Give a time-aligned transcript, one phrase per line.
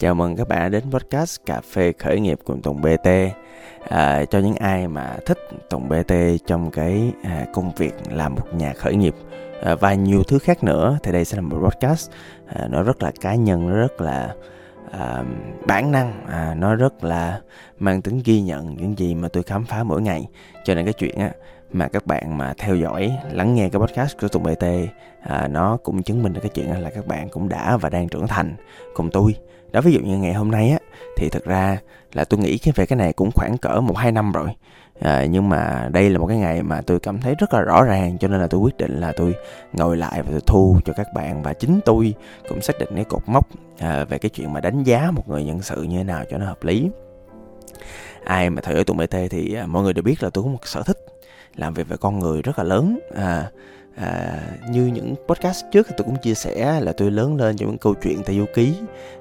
[0.00, 3.08] Chào mừng các bạn đến podcast Cà phê khởi nghiệp cùng Tùng BT.
[3.88, 5.38] À, cho những ai mà thích
[5.70, 6.14] Tùng BT
[6.46, 9.14] trong cái à, công việc làm một nhà khởi nghiệp
[9.62, 12.10] à, và nhiều thứ khác nữa thì đây sẽ là một podcast
[12.46, 14.34] à, nó rất là cá nhân, nó rất là
[14.90, 15.24] à,
[15.66, 17.40] bản năng, à, nó rất là
[17.78, 20.28] mang tính ghi nhận những gì mà tôi khám phá mỗi ngày.
[20.64, 21.30] Cho nên cái chuyện á
[21.72, 24.64] mà các bạn mà theo dõi lắng nghe cái podcast của Tùng BT
[25.22, 28.08] à, nó cũng chứng minh được cái chuyện là các bạn cũng đã và đang
[28.08, 28.54] trưởng thành
[28.94, 29.34] cùng tôi.
[29.72, 30.78] Đó ví dụ như ngày hôm nay á
[31.16, 31.78] thì thực ra
[32.12, 34.48] là tôi nghĩ cái về cái này cũng khoảng cỡ một hai năm rồi.
[35.00, 37.82] À, nhưng mà đây là một cái ngày mà tôi cảm thấy rất là rõ
[37.82, 39.34] ràng cho nên là tôi quyết định là tôi
[39.72, 42.14] ngồi lại và tôi thu cho các bạn và chính tôi
[42.48, 43.48] cũng xác định cái cột mốc
[43.78, 46.38] à, về cái chuyện mà đánh giá một người nhân sự như thế nào cho
[46.38, 46.90] nó hợp lý.
[48.24, 50.50] Ai mà theo dõi Tùng bt thì à, mọi người đều biết là tôi có
[50.50, 50.98] một sở thích
[51.60, 52.98] làm việc với con người rất là lớn.
[53.14, 53.50] À,
[53.96, 57.68] à, như những podcast trước thì tôi cũng chia sẻ là tôi lớn lên trong
[57.68, 58.74] những câu chuyện tại du ký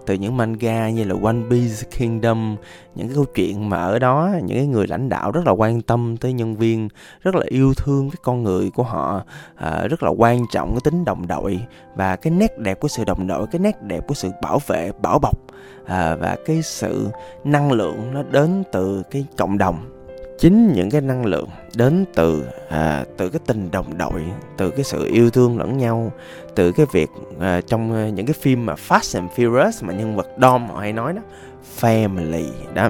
[0.06, 2.56] từ những manga như là One Piece Kingdom
[2.96, 5.82] những cái câu chuyện mà ở đó những cái người lãnh đạo rất là quan
[5.82, 6.90] tâm tới nhân viên
[7.22, 9.24] rất là yêu thương cái con người của họ
[9.56, 11.60] à, rất là quan trọng cái tính đồng đội
[11.96, 14.92] và cái nét đẹp của sự đồng đội cái nét đẹp của sự bảo vệ
[15.02, 15.40] bảo bọc
[15.86, 17.08] à, và cái sự
[17.44, 19.99] năng lượng nó đến từ cái cộng đồng
[20.40, 24.24] chính những cái năng lượng đến từ à, từ cái tình đồng đội
[24.58, 26.12] từ cái sự yêu thương lẫn nhau
[26.56, 27.10] từ cái việc
[27.40, 30.94] à, trong những cái phim mà Fast and Furious mà nhân vật Dom họ hay
[30.94, 31.22] nói đó
[31.80, 32.90] family đó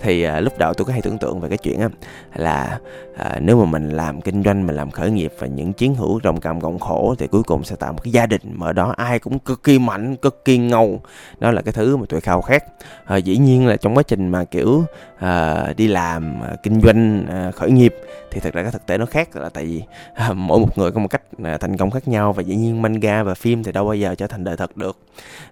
[0.00, 1.88] thì à, lúc đầu tôi có hay tưởng tượng về cái chuyện á
[2.34, 2.78] là
[3.16, 6.20] à, nếu mà mình làm kinh doanh mình làm khởi nghiệp và những chiến hữu
[6.22, 8.72] đồng cảm cộng khổ thì cuối cùng sẽ tạo một cái gia đình mà ở
[8.72, 11.00] đó ai cũng cực kỳ mạnh cực kỳ ngầu.
[11.38, 12.64] Đó là cái thứ mà tôi khao khát.
[13.04, 14.84] À, dĩ nhiên là trong quá trình mà kiểu
[15.18, 17.94] à, đi làm à, kinh doanh à, khởi nghiệp
[18.30, 19.82] thì thật ra cái thực tế nó khác là tại vì
[20.14, 22.82] à, mỗi một người có một cách à, thành công khác nhau và dĩ nhiên
[22.82, 24.98] manga và phim thì đâu bao giờ trở thành đời thật được.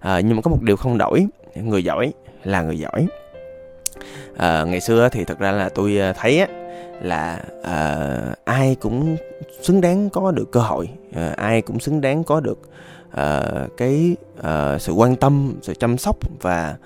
[0.00, 2.12] À, nhưng mà có một điều không đổi người giỏi
[2.44, 3.06] là người giỏi
[4.36, 6.46] à, ngày xưa thì thật ra là tôi ờ, thấy á
[7.02, 8.06] là à,
[8.44, 9.16] ai cũng
[9.60, 12.58] xứng đáng có được cơ hội à, ai cũng xứng đáng có được
[13.20, 16.76] uh, cái uh, sự quan tâm sự chăm sóc và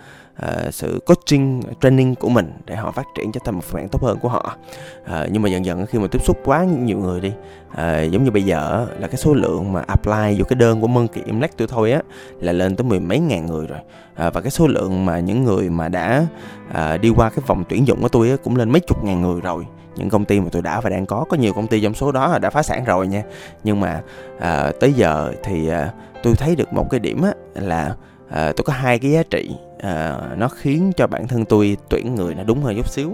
[0.42, 3.88] uh, sự coaching training của mình để họ phát triển cho thành một phiên bản
[3.88, 4.56] tốt hơn của họ.
[5.04, 7.32] Uh, nhưng mà dần dần khi mà tiếp xúc quá nhiều người đi
[7.72, 10.86] uh, giống như bây giờ là cái số lượng mà apply vô cái đơn của
[10.86, 12.02] Monkey Impact tôi thôi á
[12.40, 13.78] là lên tới mười mấy ngàn người rồi.
[14.26, 16.26] Uh, và cái số lượng mà những người mà đã
[16.70, 19.22] uh, đi qua cái vòng tuyển dụng của tôi á, cũng lên mấy chục ngàn
[19.22, 21.24] người rồi những công ty mà tôi đã và đang có.
[21.28, 23.22] Có nhiều công ty trong số đó đã phá sản rồi nha.
[23.64, 24.00] Nhưng mà
[24.38, 27.94] à, tới giờ thì à, tôi thấy được một cái điểm á, là
[28.30, 29.50] à, tôi có hai cái giá trị
[29.80, 33.12] à, nó khiến cho bản thân tôi tuyển người nó đúng hơn chút xíu.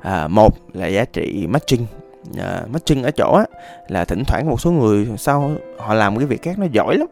[0.00, 1.86] À, một là giá trị matching
[2.38, 3.44] à, matching ở chỗ á,
[3.88, 7.08] là thỉnh thoảng một số người sau họ làm cái việc khác nó giỏi lắm.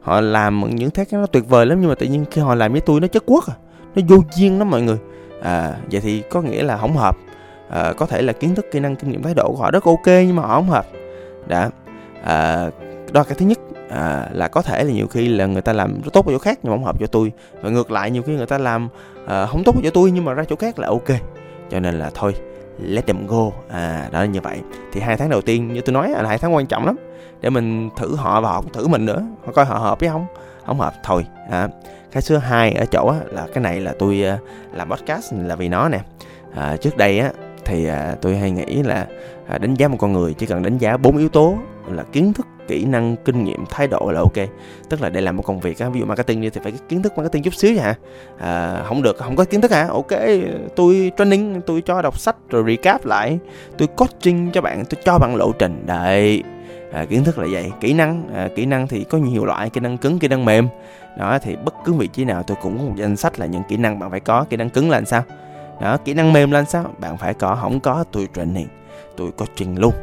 [0.00, 2.72] Họ làm những thứ nó tuyệt vời lắm nhưng mà tự nhiên khi họ làm
[2.72, 3.54] với tôi nó chất quốc à
[3.94, 4.98] nó vô duyên lắm mọi người.
[5.42, 7.16] À, vậy thì có nghĩa là không hợp
[7.70, 9.84] à, có thể là kiến thức kỹ năng kinh nghiệm thái độ của họ rất
[9.84, 10.86] ok nhưng mà họ không hợp.
[11.46, 11.70] Đã.
[12.24, 12.70] Ờ, à,
[13.12, 13.58] đó là cái thứ nhất
[13.90, 16.38] à, là có thể là nhiều khi là người ta làm rất tốt ở chỗ
[16.38, 17.32] khác nhưng mà không hợp cho tôi.
[17.62, 18.88] Và ngược lại nhiều khi người ta làm
[19.26, 21.08] à, không tốt ở chỗ tôi nhưng mà ra chỗ khác là ok.
[21.70, 22.34] Cho nên là thôi
[22.78, 23.50] let them go.
[23.68, 24.60] À đó là như vậy.
[24.92, 26.96] Thì hai tháng đầu tiên như tôi nói là hai tháng quan trọng lắm.
[27.40, 29.22] Để mình thử họ và họ cũng thử mình nữa.
[29.44, 30.26] Họ coi họ hợp với không?
[30.66, 31.26] Không hợp thôi.
[31.50, 31.68] À,
[32.12, 34.40] cái thứ hai ở chỗ á, là cái này là tôi uh,
[34.76, 36.00] làm podcast là vì nó nè.
[36.54, 37.30] À, trước đây á
[37.66, 39.06] thì à, tôi hay nghĩ là
[39.48, 41.54] à, đánh giá một con người chỉ cần đánh giá bốn yếu tố
[41.88, 44.48] là kiến thức kỹ năng kinh nghiệm thái độ là ok.
[44.88, 47.02] Tức là để làm một công việc á ví dụ marketing đi thì phải kiến
[47.02, 47.94] thức marketing chút xíu hả
[48.38, 49.86] à, không được không có kiến thức hả?
[49.88, 50.10] Ok
[50.76, 53.38] tôi training tôi cho đọc sách rồi recap lại.
[53.78, 55.82] Tôi coaching cho bạn tôi cho bạn lộ trình.
[55.86, 56.42] Đấy
[56.92, 57.72] à, kiến thức là vậy.
[57.80, 60.68] Kỹ năng à, kỹ năng thì có nhiều loại kỹ năng cứng kỹ năng mềm.
[61.18, 63.62] Đó thì bất cứ vị trí nào tôi cũng có một danh sách là những
[63.68, 64.44] kỹ năng bạn phải có.
[64.50, 65.22] Kỹ năng cứng là làm sao?
[65.80, 66.94] Đó kỹ năng mềm là sao?
[66.98, 68.68] Bạn phải có không có tôi training
[69.16, 69.94] tôi coaching luôn.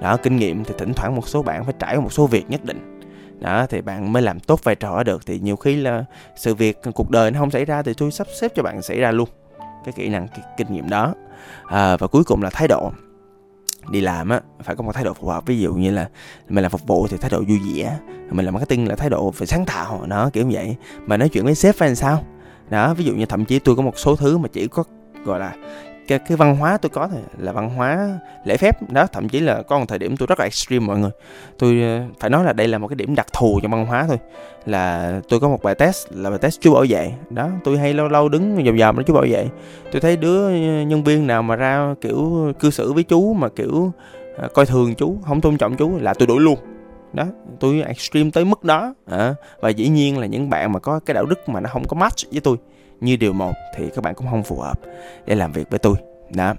[0.00, 2.50] Đó kinh nghiệm thì thỉnh thoảng một số bạn phải trải qua một số việc
[2.50, 3.00] nhất định.
[3.40, 5.26] Đó thì bạn mới làm tốt vai trò được.
[5.26, 6.04] Thì nhiều khi là
[6.36, 9.00] sự việc cuộc đời nó không xảy ra thì tôi sắp xếp cho bạn xảy
[9.00, 9.28] ra luôn
[9.84, 11.14] cái kỹ năng cái kinh nghiệm đó.
[11.66, 12.92] À, và cuối cùng là thái độ.
[13.90, 15.46] Đi làm á phải có một thái độ phù hợp.
[15.46, 16.08] Ví dụ như là
[16.48, 17.98] mình làm phục vụ thì thái độ vui vẻ.
[18.30, 20.02] Mình làm marketing là thái độ phải sáng tạo.
[20.06, 20.76] Nó kiểu như vậy.
[21.06, 22.24] Mà nói chuyện với sếp phải làm sao?
[22.70, 24.84] Đó ví dụ như thậm chí tôi có một số thứ mà chỉ có
[25.24, 25.54] gọi là
[26.10, 28.90] cái, cái văn hóa tôi có thì là văn hóa lễ phép.
[28.90, 31.10] Đó thậm chí là có một thời điểm tôi rất là extreme mọi người.
[31.58, 34.04] Tôi ờ, phải nói là đây là một cái điểm đặc thù trong văn hóa
[34.08, 34.18] thôi.
[34.66, 37.12] Là tôi có một bài test là bài test chú bảo vệ.
[37.30, 39.46] Đó tôi hay lâu lâu đứng vòng vòng đó chú bảo vệ.
[39.92, 43.48] Tôi thấy đứa ờ, nhân viên nào mà ra kiểu cư xử với chú mà
[43.48, 43.92] kiểu
[44.36, 46.58] ờ, coi thường chú không tôn trọng chú là tôi đuổi luôn.
[47.12, 47.24] Đó
[47.60, 48.94] tôi extreme tới mức đó.
[49.06, 51.88] À, và dĩ nhiên là những bạn mà có cái đạo đức mà nó không
[51.88, 52.56] có match với tôi
[53.00, 54.80] như điều một thì các bạn cũng không phù hợp
[55.26, 55.94] để làm việc với tôi.
[56.34, 56.54] Đó.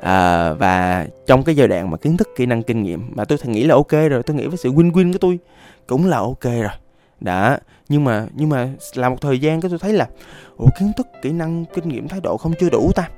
[0.00, 3.38] À, và trong cái giai đoạn mà kiến thức kỹ năng kinh nghiệm mà tôi
[3.44, 5.38] nghĩ là ok rồi tôi nghĩ với sự win win của tôi
[5.86, 6.74] cũng là ok rồi.
[7.20, 7.58] Đã
[7.88, 10.08] nhưng mà nhưng mà làm một thời gian cái tôi thấy là
[10.56, 13.08] ủa kiến thức kỹ năng kinh nghiệm thái độ không chưa đủ ta.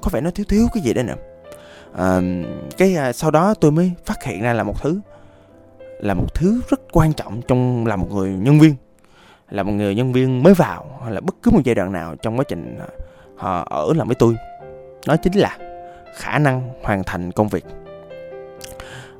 [0.00, 1.14] Có vẻ nó thiếu thiếu cái gì đây nè.
[1.96, 2.20] À,
[2.78, 5.00] cái à, sau đó tôi mới phát hiện ra là một thứ
[6.00, 8.74] là một thứ rất quan trọng trong là một người nhân viên
[9.50, 12.14] là một người nhân viên mới vào hay là bất cứ một giai đoạn nào
[12.22, 12.86] trong quá trình à,
[13.36, 14.36] họ ở làm với tôi.
[15.06, 15.58] Đó chính là
[16.14, 17.64] khả năng hoàn thành công việc.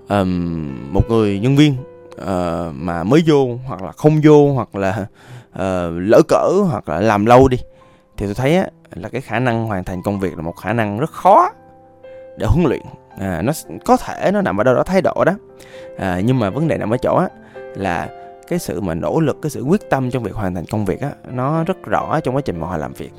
[0.08, 1.76] Um, một người nhân viên
[2.20, 5.06] uh, mà mới vô hoặc là không vô hoặc là
[5.52, 7.58] uh, lỡ cỡ hoặc là làm lâu đi
[8.16, 10.72] thì tôi thấy á, là cái khả năng hoàn thành công việc là một khả
[10.72, 11.50] năng rất khó
[12.38, 12.82] để huấn luyện.
[13.18, 13.52] À, nó
[13.84, 15.32] có thể nó nằm ở đâu đó thái độ đó.
[15.98, 18.08] À, nhưng mà vấn đề nằm ở chỗ á, là
[18.48, 21.00] cái sự mà nỗ lực cái sự quyết tâm trong việc hoàn thành công việc
[21.00, 23.12] á nó rất rõ trong quá trình mà họ làm việc.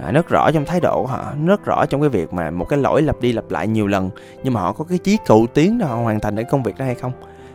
[0.00, 2.78] À, rất rõ trong thái độ họ rất rõ trong cái việc mà một cái
[2.78, 4.10] lỗi lặp đi lặp lại nhiều lần
[4.44, 6.78] nhưng mà họ có cái chí cầu tiến để họ hoàn thành cái công việc
[6.78, 7.12] đó hay không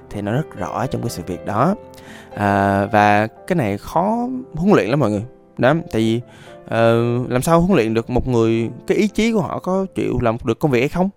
[0.10, 1.76] thì nó rất rõ trong cái sự việc đó.
[2.36, 5.24] À, và cái này khó huấn luyện lắm mọi người.
[5.58, 6.22] Đó tại vì
[6.66, 10.20] uh, làm sao huấn luyện được một người cái ý chí của họ có chịu
[10.22, 11.10] làm được công việc hay không?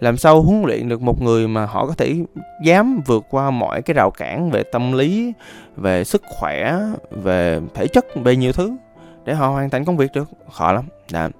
[0.00, 2.14] Làm sao huấn luyện được một người mà họ có thể
[2.64, 5.32] dám vượt qua mọi cái rào cản về tâm lý
[5.76, 6.78] về sức khỏe
[7.10, 8.76] về thể chất về nhiều thứ
[9.24, 10.28] để họ hoàn thành công việc được?
[10.52, 10.84] Khó lắm.
[11.12, 11.30] Đã.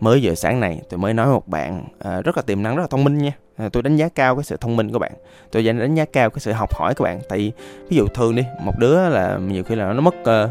[0.00, 2.82] mới giờ sáng này tôi mới nói một bạn à, rất là tiềm năng rất
[2.82, 3.32] là thông minh nha.
[3.56, 5.12] À, tôi đánh giá cao cái sự thông minh của bạn.
[5.52, 7.20] Tôi đánh giá cao cái sự học hỏi của bạn.
[7.28, 7.52] Tại vì
[7.88, 10.50] ví dụ thường đi một đứa là nhiều khi là nó mất uh,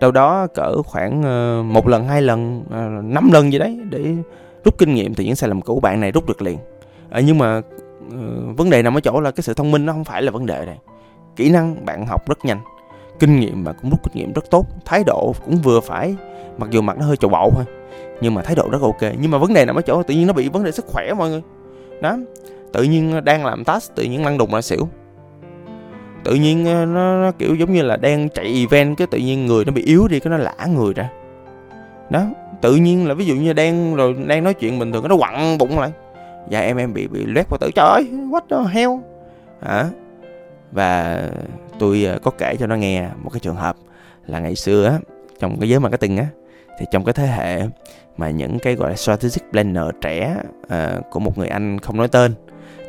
[0.00, 4.14] đâu đó cỡ khoảng uh, một lần hai lần uh, năm lần gì đấy để
[4.64, 6.58] rút kinh nghiệm thì những sai lầm của bạn này rút được liền
[7.14, 9.92] à, nhưng mà uh, vấn đề nằm ở chỗ là cái sự thông minh nó
[9.92, 10.78] không phải là vấn đề này.
[11.36, 12.58] Kỹ năng bạn học rất nhanh
[13.18, 16.14] kinh nghiệm bạn cũng rút kinh nghiệm rất tốt thái độ cũng vừa phải
[16.58, 17.64] mặc dù mặt nó hơi chầu bậu thôi
[18.20, 19.02] nhưng mà thái độ rất ok.
[19.20, 21.14] Nhưng mà vấn đề nằm ở chỗ tự nhiên nó bị vấn đề sức khỏe
[21.14, 21.42] mọi người.
[22.00, 22.16] Đó
[22.72, 24.88] tự nhiên ờ, đang làm task tự nhiên lăn đùng là xỉu.
[26.24, 26.84] Tự nhiên nó,
[27.16, 30.08] nó kiểu giống như là đang chạy event cái tự nhiên người nó bị yếu
[30.08, 31.10] đi cái nó lả người ra.
[32.10, 32.24] Đó
[32.60, 35.58] tự nhiên là ví dụ như đang rồi đang nói chuyện bình thường nó quặn
[35.58, 35.92] bụng lại
[36.50, 37.70] dạ em em bị bị loét bao tử.
[37.74, 38.92] Trời ơi what the hell?
[39.62, 39.86] Hả?
[40.72, 41.22] Và
[41.78, 43.76] tôi ờ, có kể cho nó nghe một cái trường hợp
[44.26, 44.98] là ngày xưa á
[45.38, 46.26] trong cái giới marketing á
[46.78, 47.62] thì trong cái thế hệ
[48.16, 52.08] mà những cái gọi là strategic planner trẻ uh, của một người anh không nói
[52.08, 52.34] tên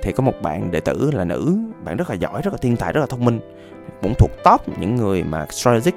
[0.02, 2.78] thì có một bạn đệ tử là nữ bạn rất là giỏi rất là thiên
[2.78, 3.40] tài rất là thông minh
[4.02, 5.96] cũng thuộc top những người mà strategic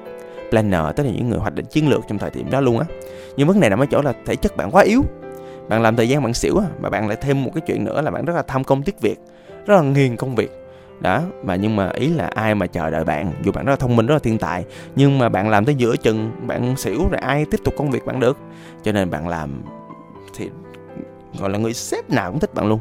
[0.50, 2.86] planner tức là những người hoạch định chiến lược trong thời điểm đó luôn á.
[3.36, 5.02] Nhưng vấn đề nằm ở chỗ là thể chất bạn quá yếu
[5.68, 8.00] bạn làm thời gian bạn xỉu à, mà bạn lại thêm một cái chuyện nữa
[8.00, 9.16] là bạn rất là tham công tiếc việc,
[9.66, 10.50] rất là nghiền công việc.
[11.00, 13.76] Đó, mà nhưng mà ý là ai mà chờ đợi bạn, dù bạn rất là
[13.76, 14.64] thông minh, rất là thiên tài,
[14.96, 18.06] nhưng mà bạn làm tới giữa chừng, bạn xỉu rồi ai tiếp tục công việc
[18.06, 18.38] bạn được.
[18.82, 19.62] Cho nên bạn làm
[20.36, 20.50] thì,
[21.38, 22.80] gọi là người sếp nào cũng thích bạn luôn.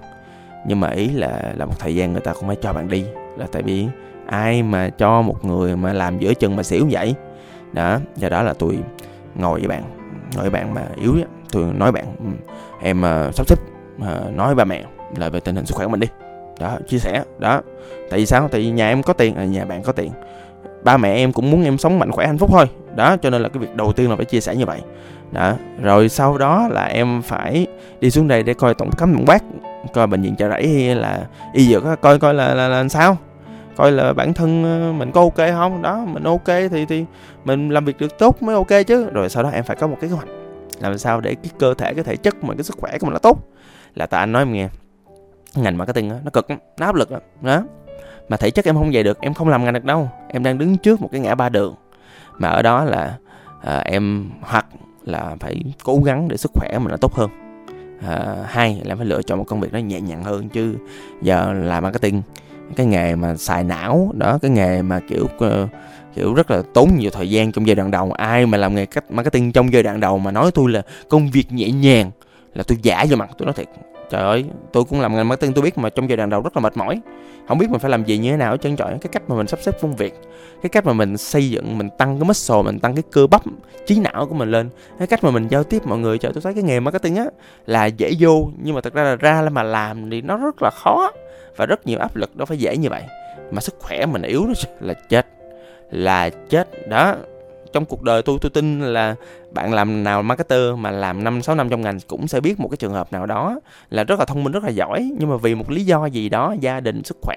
[0.67, 3.05] Nhưng mà ý là là một thời gian người ta cũng phải cho bạn đi,
[3.37, 3.87] là tại vì
[4.27, 7.15] ai mà cho một người mà làm giữa chừng mà xỉu vậy?
[7.73, 8.77] Đó, do đó là tôi
[9.35, 9.83] ngồi với bạn,
[10.35, 11.15] ngồi với bạn mà yếu
[11.51, 13.59] tôi nói bạn ừ, em uh, sắp xếp
[13.97, 14.83] uh, nói với ba mẹ
[15.17, 16.07] là về tình hình sức khỏe của mình đi.
[16.59, 17.61] Đó chia sẻ đó.
[18.09, 18.47] Tại vì sao?
[18.51, 20.11] Tại vì nhà em có tiền ờ, nhà bạn có tiền.
[20.83, 22.65] Ba mẹ em cũng muốn em sống mạnh khỏe hạnh phúc thôi.
[22.95, 24.81] Đó cho nên là cái việc đầu tiên là phải chia sẻ như vậy.
[25.31, 27.67] Đó rồi sau đó là em phải
[27.99, 29.43] đi xuống đây để coi tổng khám tổng quát
[29.93, 33.17] coi bệnh viện chợ rẫy hay là y dược coi coi là, là, là sao.
[33.75, 34.63] Coi là bản thân
[34.99, 35.81] mình có ok không?
[35.81, 37.05] Đó mình ok thì thì
[37.45, 39.09] mình làm việc được tốt mới ok chứ.
[39.09, 40.27] Rồi sau đó em phải có một cái kế hoạch
[40.79, 43.13] làm sao để cái cơ thể cái thể chất mà cái sức khỏe của mình
[43.13, 43.37] nó tốt?
[43.95, 44.69] Là tại anh nói em nghe
[45.55, 47.63] ngành marketing đó, nó cực lắm nó áp lực lắm đó.
[48.29, 50.09] Mà thể chất em không về được em không làm ngành được đâu.
[50.27, 51.75] Em đang đứng trước một cái ngã ba đường.
[52.37, 53.17] Mà ở đó là
[53.63, 54.65] à, em hoặc
[55.05, 57.29] là phải cố gắng để sức khỏe mình nó tốt hơn.
[58.07, 60.75] À, hai là phải lựa chọn một công việc nó nhẹ nhàng hơn chứ
[61.21, 62.21] giờ làm marketing
[62.75, 65.69] cái nghề mà xài não đó cái nghề mà kiểu uh,
[66.17, 68.11] kiểu rất là tốn nhiều thời gian trong giai đoạn đầu.
[68.11, 71.29] Ai mà làm nghề cách marketing trong giai đoạn đầu mà nói tôi là công
[71.29, 72.11] việc nhẹ nhàng
[72.53, 73.67] là tôi giả vô mặt, tôi nói thiệt,
[74.09, 76.57] trời ơi, tôi cũng làm ngành marketing tôi biết mà trong giai đoạn đầu rất
[76.57, 77.01] là mệt mỏi.
[77.47, 79.47] Không biết mình phải làm gì như thế nào chân trọi cái cách mà mình
[79.47, 80.13] sắp xếp công việc,
[80.61, 83.41] cái cách mà mình xây dựng, mình tăng cái muscle, mình tăng cái cơ bắp,
[83.87, 84.69] trí não của mình lên,
[84.99, 87.25] cái cách mà mình giao tiếp mọi người, trời, tôi thấy cái nghề marketing á
[87.65, 90.61] là dễ vô, nhưng mà thật ra là ra là mà làm thì nó rất
[90.61, 91.11] là khó
[91.57, 93.03] và rất nhiều áp lực, đâu phải dễ như vậy.
[93.51, 94.45] Mà sức khỏe mình yếu
[94.79, 95.27] là chết
[95.91, 96.87] là chết.
[96.89, 97.15] Đó,
[97.73, 99.15] trong cuộc đời tôi tôi tin là
[99.51, 102.67] bạn làm nào marketer mà làm 5 6 năm trong ngành cũng sẽ biết một
[102.67, 105.11] cái trường hợp nào đó là rất là thông minh, rất là giỏi.
[105.19, 107.35] Nhưng mà vì một lý do gì đó, gia đình, sức khỏe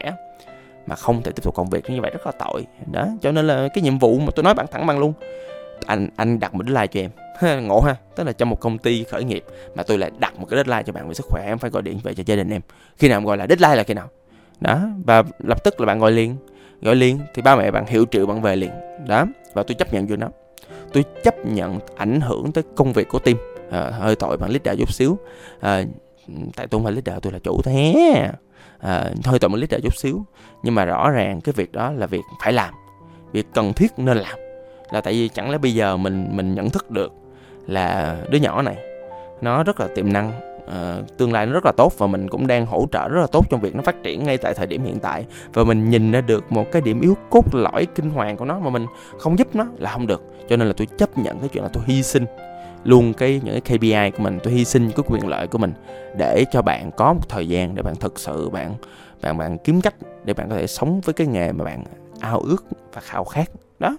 [0.87, 2.66] mà không thể tiếp tục công việc như vậy rất là tội.
[2.92, 5.12] Đó, cho nên là cái nhiệm vụ mà tôi nói bạn thẳng bằng luôn.
[5.87, 7.11] Anh anh đặt một deadline cho em.
[7.69, 10.47] Ngộ ha, tức là trong một công ty khởi nghiệp mà tôi lại đặt một
[10.50, 12.50] cái deadline cho bạn về sức khỏe, em phải gọi điện về cho gia đình
[12.50, 12.61] em.
[12.97, 14.09] Khi nào em gọi là, deadline là khi nào?
[14.61, 16.37] Đó, và lập tức là bạn gọi liền
[16.82, 18.70] gọi liền thì ba mẹ bạn hiểu triệu bạn về liền.
[19.06, 20.28] Đó và tôi chấp nhận vô nó.
[20.92, 23.37] Tôi chấp nhận ảnh hưởng tới công việc của team.
[23.70, 25.18] À, hơi tội bạn leader chút xíu.
[25.60, 25.84] À,
[26.56, 28.12] tại tôi không phải leader tôi là chủ thế.
[28.78, 30.25] À, hơi tội bạn leader chút xíu.
[30.62, 32.75] Nhưng mà rõ ràng cái việc đó là việc phải làm.
[33.32, 34.38] Việc cần thiết nên làm.
[34.90, 37.12] Là tại vì chẳng lẽ bây giờ mình mình nhận thức được
[37.66, 38.76] là đứa nhỏ này
[39.40, 40.32] nó rất là tiềm năng
[40.64, 43.26] uh, tương lai nó rất là tốt và mình cũng đang hỗ trợ rất là
[43.26, 45.26] tốt trong việc nó phát triển ngay tại thời điểm hiện tại.
[45.52, 48.58] Và mình nhìn ra được một cái điểm yếu cốt lõi kinh hoàng của nó
[48.58, 48.86] mà mình
[49.18, 50.22] không giúp nó là không được.
[50.48, 52.26] Cho nên là tôi chấp nhận cái chuyện là tôi hy sinh
[52.84, 55.72] luôn cái những cái KPI của mình tôi hy sinh cái quyền lợi của mình
[56.18, 58.74] để cho bạn có một thời gian để bạn thực sự bạn
[59.22, 61.84] bạn bạn kiếm cách để bạn có thể sống với cái nghề mà bạn
[62.20, 63.50] ao ước và khao khát.
[63.78, 63.96] Đó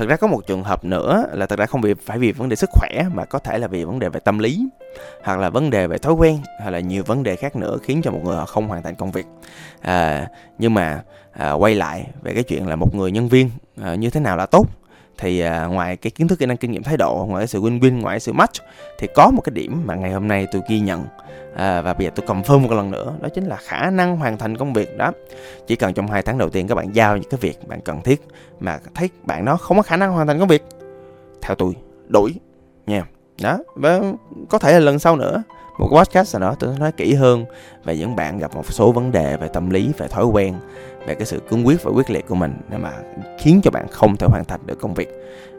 [0.00, 2.48] thật ra có một trường hợp nữa là thật ra không vì phải vì vấn
[2.48, 4.68] đề sức khỏe mà có thể là vì vấn đề về tâm lý
[5.24, 8.00] hoặc là vấn đề về thói quen hay là nhiều vấn đề khác nữa khiến
[8.04, 9.26] cho một người họ không hoàn thành công việc.
[9.80, 10.28] À,
[10.58, 11.02] nhưng mà
[11.32, 13.50] à, quay lại về cái chuyện là một người nhân viên
[13.82, 14.66] à, như thế nào là tốt?
[15.20, 17.60] Thì à, ngoài cái kiến thức kỹ năng kinh nghiệm thái độ ngoài cái sự
[17.60, 18.56] win win ngoài cái sự match
[18.98, 21.04] thì có một cái điểm mà ngày hôm nay tôi ghi nhận
[21.54, 24.38] à, và bây giờ tôi confirm một lần nữa đó chính là khả năng hoàn
[24.38, 25.12] thành công việc đó.
[25.66, 28.02] Chỉ cần trong hai tháng đầu tiên các bạn giao những cái việc bạn cần
[28.02, 28.22] thiết
[28.60, 30.62] mà thấy bạn đó không có khả năng hoàn thành công việc
[31.42, 31.74] theo tôi
[32.08, 32.34] đổi
[32.86, 33.04] nha.
[33.42, 34.00] Đó và
[34.48, 35.42] có thể là lần sau nữa
[35.80, 37.44] một cái podcast nào đó tôi nói kỹ hơn
[37.84, 40.54] về những bạn gặp một số vấn đề về tâm lý về thói quen
[41.06, 42.92] về cái sự cương quyết và quyết liệt của mình để mà
[43.38, 45.08] khiến cho bạn không thể hoàn thành được công việc.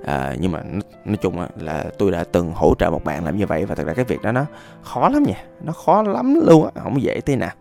[0.05, 0.63] À, nhưng mà
[1.05, 3.83] nói chung là tôi đã từng hỗ trợ một bạn làm như vậy và thật
[3.87, 4.45] ra cái việc đó nó
[4.81, 7.51] khó lắm nha nó khó lắm luôn á không dễ tí nào.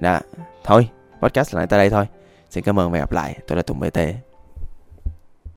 [0.00, 0.20] Đó
[0.64, 0.88] thôi
[1.22, 2.06] podcast lại tới đây thôi.
[2.50, 3.38] Xin cảm ơn và gặp lại.
[3.46, 3.98] Tôi là tùng bt